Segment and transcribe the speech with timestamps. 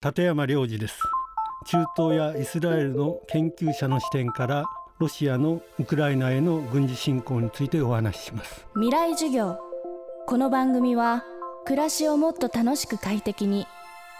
[0.00, 0.96] 立山良二です。
[1.66, 4.64] 中東やイスラエルの研究者の視点から
[5.00, 8.64] ロシアのウクライナへの軍事侵攻についてお話しします。
[8.74, 9.58] 未来授業。
[10.28, 11.24] この番組は
[11.64, 13.66] 暮らしをもっと楽しく快適に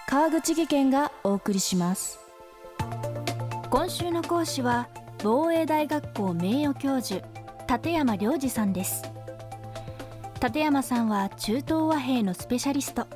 [0.08, 2.18] 川口義賢がお送りします。
[3.70, 4.88] 今週の講師は
[5.22, 7.24] 防衛大学校名誉教授
[7.72, 9.04] 立山良二さんです。
[10.42, 13.06] 立山さんは中東和平のスペシャリスト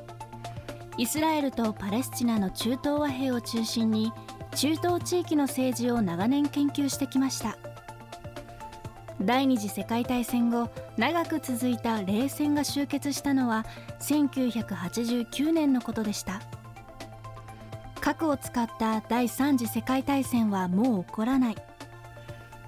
[0.97, 4.13] イスラエルとパレスチナの中東和平を中心に
[4.55, 7.57] 中東地域の政治を長年研究してきました。
[9.21, 13.65] 第二次世界大戦後長く続いた冷戦が終結したのは
[14.01, 16.41] 1989年のことでした。
[17.99, 21.55] 核を使った第三次世界大戦はもう起こらない。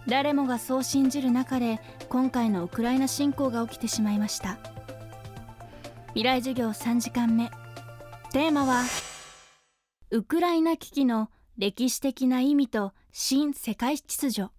[0.08, 4.58] 誰もがそう信じる中で今回のウクライナ侵攻が起きてしまいました。
[6.10, 7.52] 未来授業3時間目。
[8.36, 8.84] テーマは
[10.12, 14.50] ウクライナ危機の歴史的な意味と新世界秩序。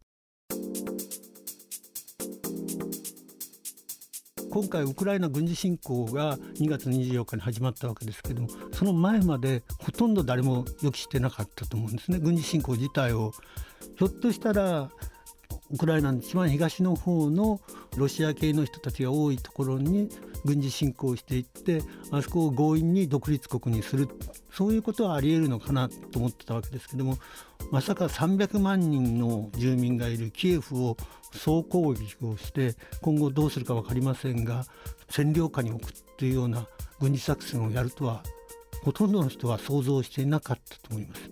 [4.50, 12.18] 今回ウクライナ軍事侵攻が2月24日に始まったわけですけどもその前までほとんど誰も予期してなかったと思うんですね。
[12.18, 13.32] 軍事侵攻自体を。
[13.98, 14.90] ひょっとしたら
[15.70, 17.60] ウクライナの一番東の方の
[17.98, 20.08] ロシア系の人たちが多いところに
[20.46, 24.08] 軍事侵攻していってあそこを強引に独立国にする
[24.50, 27.18] そういうことはありえるのかなと思ってたわけですけども
[27.70, 30.96] まさか300万人の住民がいるキエフを
[31.32, 34.64] 総攻撃をして今後どうするか分かりませんが
[35.10, 36.66] 占領下に置くっていうような
[37.00, 38.22] 軍事作戦をやるとは
[38.82, 41.22] ほとんどの人は想像していなかったと思います。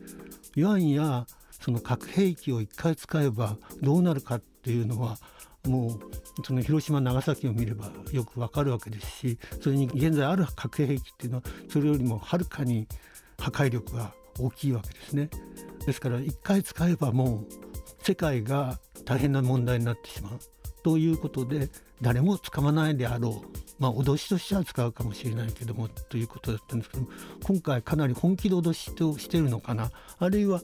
[0.57, 5.19] いわんやその核兵器を1回使えばどうなるかっていうのは
[5.67, 6.01] もう
[6.43, 12.89] その広島長崎を見ればよくわかるわけですしそれに現在ある核兵器っていうのはそれよりもはるかに
[13.39, 15.31] 破壊力が大きいわけですね。
[15.87, 17.55] ですから1回使えばもう
[18.03, 20.39] 世界が大変な問題になってしまう
[20.83, 21.69] ということで
[22.03, 27.07] 誰も使わないであろうまあ脅しとしては使うかもしれないけどもということだったんですけど
[27.43, 29.91] 今回かなり本気で脅しとしてるのかな？
[30.19, 30.63] あるいは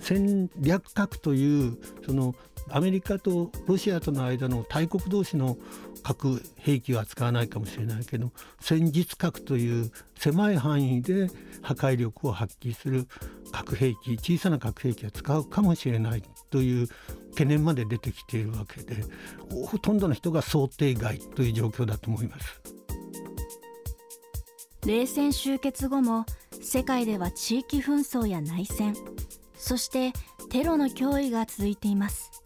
[0.00, 1.76] 戦略核という
[2.06, 2.36] その
[2.68, 5.58] アメリカとロシアとの間の大国同士の
[6.04, 8.30] 核兵器は使わないかもしれないけど
[8.60, 11.28] 戦術核という狭い範囲で
[11.62, 13.08] 破壊力を発揮する
[13.50, 16.88] 核兵器小さな核兵器は使うかもしれないという
[17.30, 18.96] 懸念まで出てきているわけで
[19.66, 22.60] ほとんどの人が想定外という状況だと思います。
[24.86, 26.24] 冷戦終結後も
[26.62, 28.94] 世界では地域紛争や内戦
[29.54, 30.12] そして
[30.48, 32.42] テロの脅威が続いています。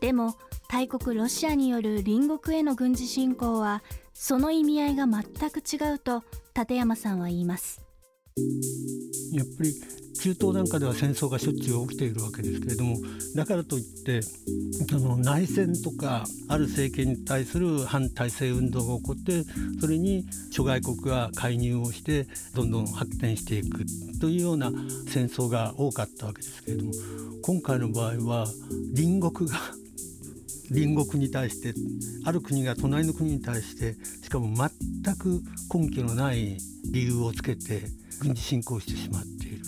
[0.00, 0.34] でも
[0.68, 6.22] 大国ロシアによる隣国への軍事侵攻はその意味合いが全く違うと
[6.56, 7.82] 立山さんは言います。
[9.32, 9.74] やっぱり
[10.20, 12.98] 中東なんかでは戦争がしょっちゅう起きているわけですけれども
[13.34, 19.44] だからといってその内戦とかある政権に対する反体制運動が起こって
[19.80, 23.86] それに諸外国が介入をしてどんどん発展していく
[24.20, 24.70] というような
[25.08, 26.92] 戦争が多かったわけですけれども
[27.42, 28.46] 今回の場合は
[28.94, 29.58] 隣国が
[30.68, 31.74] 隣国に対して
[32.24, 35.42] ある国が隣の国に対してしかも全く
[35.74, 36.58] 根拠のない
[36.92, 37.82] 理由をつけて
[38.20, 39.64] 軍事侵攻してしまっている。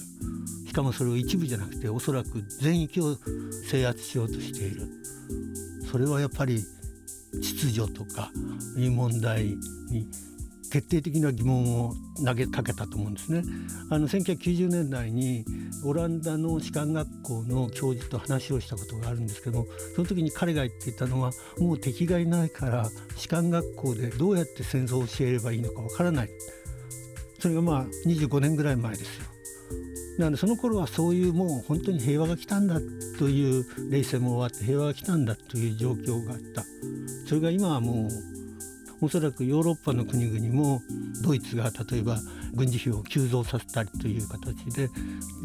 [0.67, 3.17] しかもそれを一部じゃなくておそらく全域を
[3.69, 4.89] 制圧しようとしている。
[5.91, 6.65] それはやっぱり
[7.41, 8.31] 秩序とか
[8.77, 9.57] いう問題
[9.91, 10.07] に
[10.71, 13.43] 決定的な疑問を投げかけたと思うんですね。
[13.91, 15.45] あの1990年代に
[15.85, 26.31] オランダの士官学校の教授と話をしたことがあるんですけどもその時に彼が言っていたのはもう敵がいないから士官学校でどうやって戦争を教えればいいのかわからない。
[27.43, 29.25] それがまあ25年ぐらい前ですよ。
[30.17, 32.79] なのでその頃はそういうもう本当に平和が来たんだ
[33.19, 36.63] という冷戦も終わって平和が来たんだという状況があった
[37.27, 38.09] それが今はも
[39.01, 40.83] うおそらくヨーロッパの国々も
[41.25, 42.21] ドイツが例えば
[42.55, 44.89] 軍事費を急増させたりという形で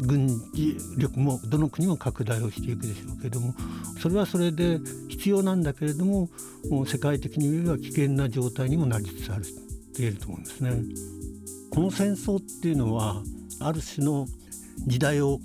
[0.06, 3.54] 軍事力もどの国も拡大をしていくでしょうけども
[4.00, 4.78] それはそれで
[5.08, 6.28] 必要なんだけれども
[6.70, 9.50] もう世界的に見れば危険な状態にもなりつつあると
[9.96, 10.70] 言えると思うんですね。
[11.78, 13.22] この戦争っていうのは
[13.60, 14.26] ある種の
[14.88, 15.38] 時代を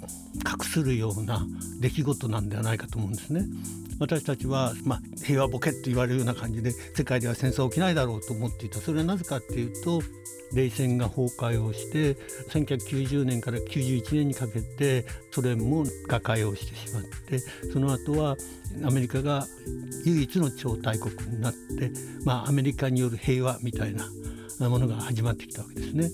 [0.44, 1.46] 画するような
[1.80, 3.46] 出来事なんではないかと思うんですね。
[4.00, 10.02] 私たちは、まあ、平和ボケって言われるような感じで世界では戦争起きないだろうと思っていたそれはなぜかっていうと
[10.56, 12.16] 冷戦が崩壊をして
[12.50, 17.38] 1990年から91年にかけてソ連も瓦解をしてしまって
[17.72, 18.38] その後は
[18.84, 19.46] アメリカが
[20.04, 21.92] 唯一の超大国になって、
[22.26, 24.08] まあ、アメリカによる平和みたいな
[24.60, 26.10] ものが始まってきたわけですね。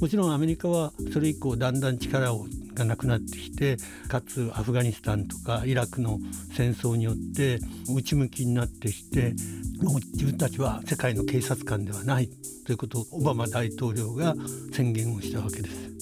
[0.00, 3.76] もちろんアメリカはそれ以降だんだん力をがなくなってきて
[4.08, 6.18] かつアフガニスタンとかイラクの
[6.52, 7.60] 戦争によって
[7.94, 9.34] 内向きになってきて
[9.80, 12.28] もう自分たちは世界の警察官ではない
[12.66, 14.34] ということをオバマ大統領が
[14.72, 15.92] 宣言をしたわけです。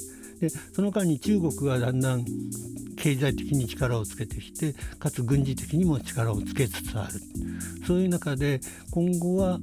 [0.40, 2.24] でその間に中国がだんだん
[2.96, 7.20] 経済的に力をつけてきてかつ軍事的にも力をつけつつある
[7.86, 9.58] そういう中で今後は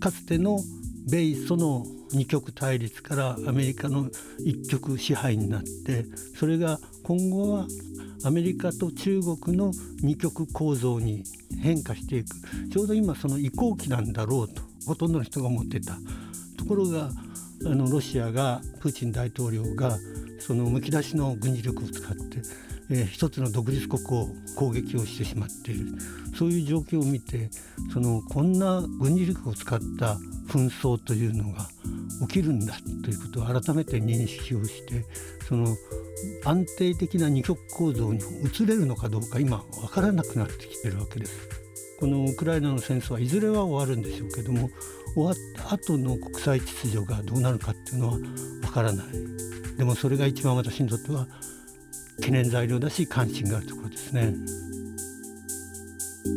[0.00, 0.58] かつての
[1.06, 4.08] 米ソの二極対立からアメリカの
[4.44, 6.04] 一極支配になって
[6.38, 7.66] それが今後は
[8.24, 9.72] アメリカと中国の
[10.02, 11.24] 二極構造に
[11.60, 12.36] 変化していく。
[12.70, 15.98] ちょうど今その移行期なんだろうとほとんどの人が思ってた。
[16.56, 17.10] ところが
[17.64, 19.98] あのロシアがプーチン大統領が
[20.38, 22.42] そのむき出しの軍事力を使って、
[22.90, 25.86] えー、一つの独立国を攻撃をしてしまっている。
[26.36, 27.50] そういう状況を見て
[27.92, 30.18] そのこんな軍事力を使った
[30.52, 31.68] 紛争というのが
[32.28, 35.04] 起きるんだということを改めて認識をして
[35.48, 35.66] その
[36.44, 41.62] 安定的な二極構造に移れるのかどうか今分からなくなってきてるわけです。
[41.98, 44.70] このウクライナの戦争はいずれは終わるんでしょうけども
[45.14, 49.06] 終わった後の国際秩序がどうなるかっていうのは分からない
[49.76, 51.28] でもそれが一番私にとっては
[52.16, 54.34] 懸念材料だし関心があるところですね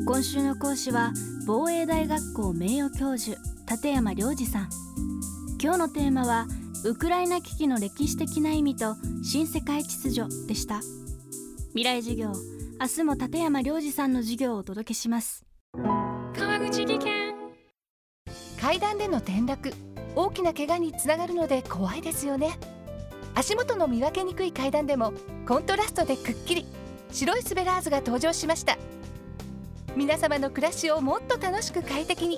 [0.06, 1.14] 今週の講師は
[1.48, 4.70] 防衛大学校名誉教授立山良二さん。
[5.62, 6.48] 今日のテーマは
[6.86, 10.80] ウクライナ危機の歴史的な意味と新世界秩序でした。
[11.74, 12.32] 未来授業
[12.80, 15.44] 明日も立山良二さんの授業をお届けします。
[15.74, 17.36] 川口技研。
[18.62, 19.74] 階段での転落
[20.16, 22.58] 大きな怪我につながるので怖いですよね。
[23.36, 25.12] 足元の見分けにくい階段でも
[25.46, 26.66] コントラストでくっきり
[27.12, 28.78] 白いスベラーズが登場しました。
[29.98, 32.38] 皆様の暮らしをもっと楽しく快適に